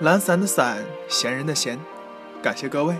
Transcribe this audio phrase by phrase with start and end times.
[0.00, 0.78] 懒散的散，
[1.08, 1.78] 闲人的闲，
[2.42, 2.96] 感谢各位。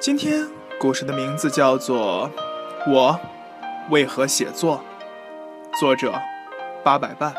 [0.00, 0.48] 今天
[0.80, 2.30] 故事的名字叫做
[2.90, 3.20] 《我
[3.90, 4.82] 为何写作》，
[5.78, 6.14] 作者
[6.82, 7.34] 八百伴。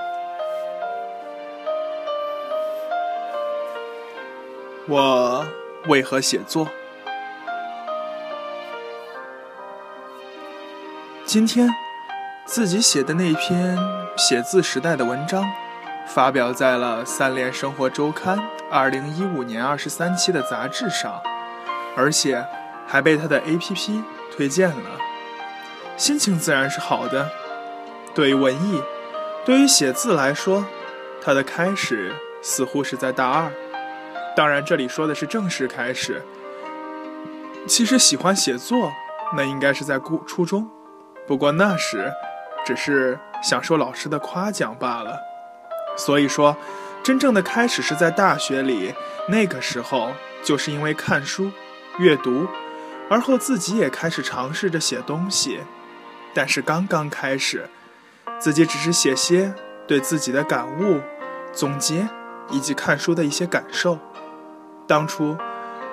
[4.88, 5.44] 我
[5.88, 6.68] 为何写作？
[11.26, 11.68] 今天
[12.46, 13.76] 自己写的那篇
[14.16, 15.44] 写字时代的文章。
[16.08, 18.38] 发表在了《三联生活周刊》
[18.72, 21.22] 二零一五年二十三期的杂志上，
[21.98, 22.46] 而且
[22.88, 25.00] 还被他的 APP 推荐了，
[25.98, 27.30] 心情自然是好的。
[28.14, 28.82] 对于文艺，
[29.44, 30.66] 对于写字来说，
[31.22, 33.52] 它的开始似乎是在大二，
[34.36, 36.24] 当然这里说的是正式开始。
[37.68, 38.92] 其实喜欢写作，
[39.36, 40.70] 那应该是在初初中，
[41.28, 42.14] 不过那时
[42.66, 45.20] 只是享受老师的夸奖罢了。
[45.96, 46.58] 所以说，
[47.04, 48.94] 真正的开始是在大学里。
[49.28, 50.12] 那个时候，
[50.44, 51.52] 就是因为看书、
[51.98, 52.48] 阅读，
[53.10, 55.62] 而后自己也开始尝试着写东西。
[56.34, 57.68] 但是刚刚开始，
[58.40, 59.54] 自己只是写些
[59.88, 61.02] 对自己的感悟、
[61.52, 62.08] 总结
[62.52, 63.98] 以及看书的一些感受。
[64.86, 65.36] 当初，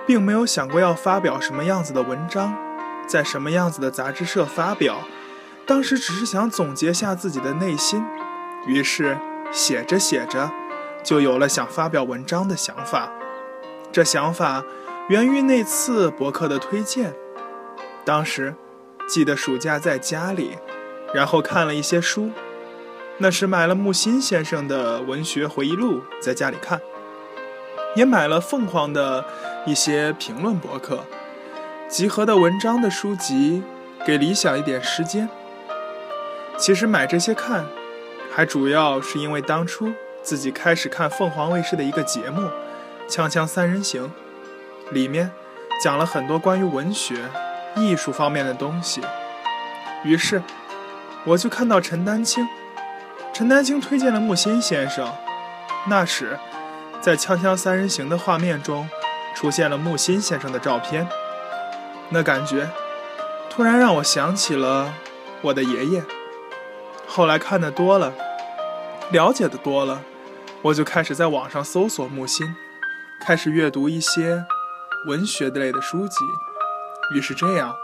[0.07, 2.55] 并没有想过要发表什么样子的文章，
[3.07, 4.99] 在什么样子的杂志社发表。
[5.65, 8.05] 当时只是想总结下自己的内心，
[8.67, 9.17] 于是。
[9.53, 10.51] 写着写着，
[11.05, 13.13] 就有了想发表文章的想法。
[13.93, 14.65] 这想法
[15.09, 17.13] 源于那次博客的推荐。
[18.05, 18.55] 当时
[19.07, 20.57] 记得暑假在家里，
[21.13, 22.31] 然后看了一些书。
[23.19, 26.81] 那时买了木心先生的文学回忆录，在家里看，
[27.95, 29.25] 也买了凤凰的
[29.67, 31.05] 一些评论博客，
[31.89, 33.63] 集合的文章的书籍，
[34.07, 35.29] 给理想一点时间。
[36.57, 37.67] 其实买这些看。
[38.35, 42.41] 还主要是因为当初自己开始看凤凰卫视的一个节目
[43.07, 44.11] 《锵锵三人行》，
[44.93, 45.31] 里面
[45.83, 47.29] 讲了很多关于文学、
[47.77, 49.03] 艺术方面的东西。
[50.03, 50.43] 于是
[51.25, 52.49] 我就看到陈丹青，
[53.35, 55.13] 陈丹青推荐了木心先生。
[55.87, 56.39] 那时，
[57.03, 58.89] 在《锵锵三人行》的画面中
[59.35, 61.07] 出现了木心先生的照片，
[62.09, 62.71] 那感觉
[63.51, 64.95] 突然让我想起了
[65.43, 66.03] 我的爷爷。
[67.15, 68.15] 后来看的多了，
[69.11, 70.01] 了解的多了，
[70.63, 72.57] 我就开始在网上搜索木心，
[73.21, 74.47] 开始阅读一些
[75.07, 76.25] 文学类的书籍。
[77.15, 77.77] 于是这样，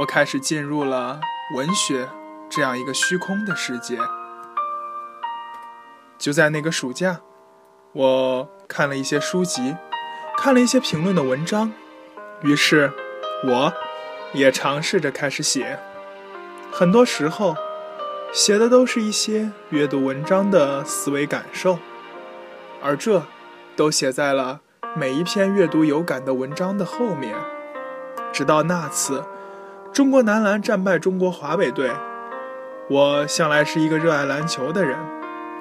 [0.00, 1.18] 我开始进入了
[1.54, 2.06] 文学
[2.50, 3.98] 这样一个虚空的世界。
[6.18, 7.20] 就在那个暑假，
[7.94, 9.74] 我看了一些书籍，
[10.36, 11.72] 看了一些评论的文章，
[12.42, 12.92] 于是
[13.42, 13.72] 我
[14.34, 15.78] 也尝试着开始写。
[16.70, 17.56] 很多时候。
[18.32, 21.78] 写的都是一些阅读文章的思维感受，
[22.82, 23.22] 而这
[23.74, 24.60] 都写在了
[24.94, 27.34] 每一篇阅读有感的文章的后面。
[28.32, 29.24] 直到那次，
[29.92, 31.90] 中国男篮战败中国华北队，
[32.90, 34.98] 我向来是一个热爱篮球的人，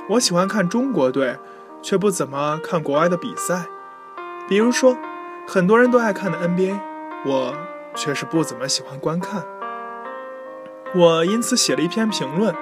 [0.10, 1.38] 我喜欢看中国队，
[1.82, 3.68] 却不怎么看国外的比赛。
[4.50, 4.98] 比如说，
[5.48, 6.78] 很多人都爱看的 NBA，
[7.26, 7.54] 我
[7.96, 9.46] 却是不怎么喜欢观看。
[10.96, 12.56] 我因此写了一篇评论，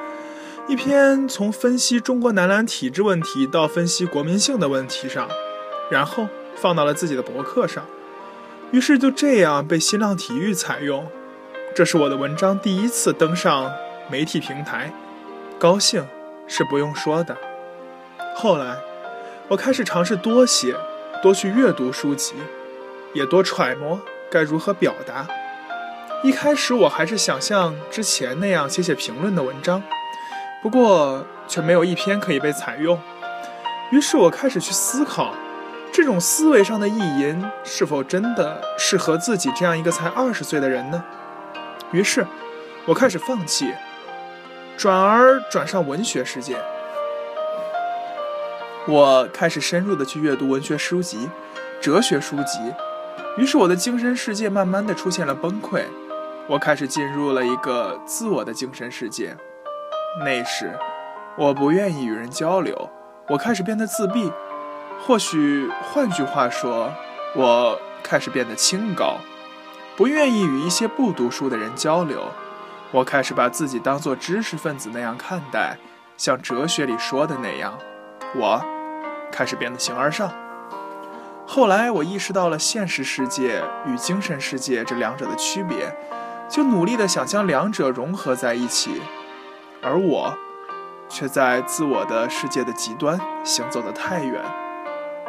[0.67, 5.29] 一篇从分析中国男篮体制问题到分析国民性的问题上，
[5.91, 7.85] 然后放到了自己的博客上，
[8.71, 11.05] 于是就这样被新浪体育采用。
[11.75, 13.71] 这是我的文章第一次登上
[14.09, 14.91] 媒体平台，
[15.59, 16.03] 高兴
[16.47, 17.37] 是不用说的。
[18.35, 18.77] 后来，
[19.47, 20.75] 我开始尝试多写，
[21.21, 22.33] 多去阅读书籍，
[23.13, 25.27] 也多揣摩该如何表达。
[26.23, 29.83] 一开始我还是想像之前那样写写评论的文章，
[30.61, 32.97] 不过却没有一篇可以被采用。
[33.91, 35.35] 于是我开始去思考，
[35.91, 41.03] 这种思维上的意淫是否真的适合自己这样一个才二十岁的人呢？
[41.91, 42.25] 于是，
[42.85, 43.73] 我开始放弃，
[44.77, 46.55] 转而转上文学世界。
[48.87, 51.29] 我开始深入的去阅读文学书籍、
[51.81, 52.59] 哲学书籍，
[53.37, 55.83] 于是我的精神世界慢慢的出现了崩溃。
[56.49, 59.35] 我开始进入了一个自我的精神世界。
[60.19, 60.77] 那时，
[61.37, 62.89] 我不愿意与人交流，
[63.29, 64.29] 我开始变得自闭。
[65.01, 66.91] 或许换句话说，
[67.35, 69.17] 我开始变得清高，
[69.95, 72.21] 不愿意与一些不读书的人交流。
[72.91, 75.77] 我开始把自己当作知识分子那样看待，
[76.17, 77.79] 像哲学里说的那样，
[78.35, 78.61] 我
[79.31, 80.29] 开始变得形而上。
[81.47, 85.93] 后来我意识到了现实世界与精神世界这两者的区别，
[86.53, 89.01] 就努力的想将两者融合在一起，
[89.81, 90.37] 而我
[91.09, 94.39] 却在自我的世界的极端行走的太远。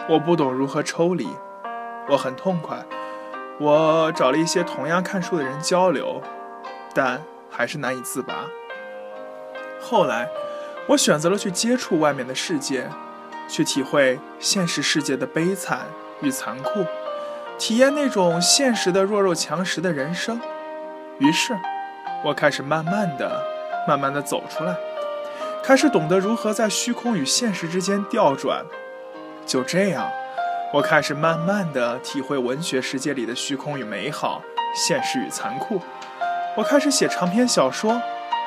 [0.06, 1.26] 我不懂如何抽离，
[2.10, 2.84] 我很痛快。
[3.58, 6.20] 我找了一些同样看书的人交流，
[6.94, 7.22] 但。
[7.56, 8.46] 还是难以自拔。
[9.80, 10.28] 后来，
[10.88, 12.90] 我选择了去接触外面的世界，
[13.48, 15.82] 去体会现实世界的悲惨
[16.20, 16.84] 与残酷，
[17.56, 20.40] 体验那种现实的弱肉强食的人生。
[21.20, 21.56] 于是，
[22.24, 23.40] 我开始慢慢的、
[23.86, 24.74] 慢慢的走出来，
[25.62, 28.64] 开始懂得如何在虚空与现实之间调转。
[29.46, 30.10] 就这样，
[30.72, 34.42] 我开始慢慢的体会文学世界里的虚空与美好，
[34.74, 35.80] 现实与残酷。
[36.56, 38.02] 我开始写长篇小说，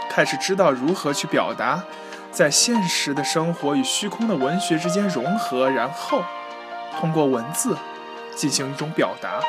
[0.09, 1.81] 开始知道如何去表达，
[2.31, 6.21] 在现实的生活与虚空的文学之间融合，然后
[6.99, 7.77] 通过文字
[8.35, 9.39] 进行一种表达。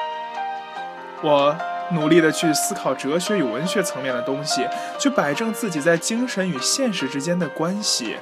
[1.21, 1.56] 我
[1.93, 4.67] 努力的去思考哲学与文学层面的东西，
[4.99, 8.17] 去摆正自己在精神与现实之间的关系。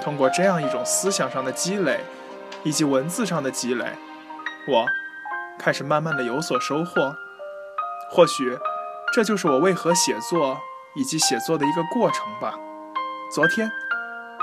[0.00, 2.00] 通过这样一种思想上的积累，
[2.62, 3.84] 以及文字上的积累，
[4.68, 4.86] 我
[5.58, 7.14] 开始慢慢的有所收获。
[8.10, 8.58] 或许。
[9.14, 10.58] 这就是我为何写作
[10.94, 12.58] 以及写作的一个过程吧。
[13.30, 13.70] 昨天，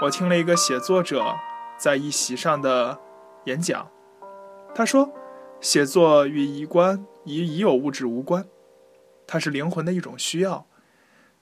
[0.04, 1.36] 我听了一个写作者
[1.76, 3.00] 在一席上的
[3.46, 3.90] 演讲，
[4.76, 5.10] 他说
[5.60, 7.04] ：“写作与遗观
[7.38, 8.46] 与已有物质无关，
[9.28, 10.66] 它是灵魂的一种需要。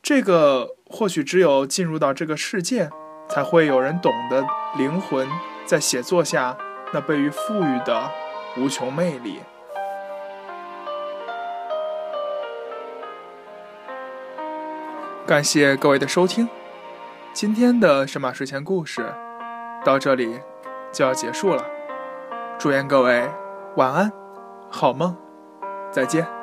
[0.03, 2.89] 这个或许只有进入到这个世界，
[3.29, 4.45] 才会有人懂得
[4.77, 5.27] 灵魂
[5.65, 6.57] 在写作下
[6.93, 8.11] 那被予赋予的
[8.57, 9.39] 无穷魅力。”
[15.27, 16.47] 感谢各位的收听，
[17.33, 19.13] 今天的神马睡前故事
[19.83, 20.39] 到这里
[20.93, 21.65] 就要结束了。
[22.57, 23.29] 祝愿各位
[23.75, 24.09] 晚安，
[24.69, 25.17] 好梦，
[25.97, 26.36] 再见。